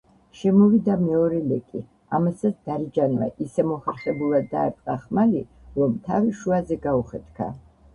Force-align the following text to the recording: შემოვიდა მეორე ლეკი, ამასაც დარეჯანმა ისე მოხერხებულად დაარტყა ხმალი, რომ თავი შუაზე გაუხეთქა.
შემოვიდა 0.37 0.95
მეორე 1.01 1.41
ლეკი, 1.51 1.81
ამასაც 2.21 2.57
დარეჯანმა 2.71 3.29
ისე 3.47 3.69
მოხერხებულად 3.75 4.51
დაარტყა 4.57 5.01
ხმალი, 5.07 5.49
რომ 5.81 5.99
თავი 6.11 6.39
შუაზე 6.43 6.85
გაუხეთქა. 6.91 7.57